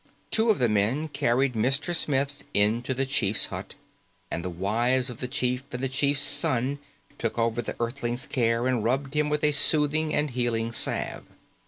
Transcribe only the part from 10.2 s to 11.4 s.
healing salve.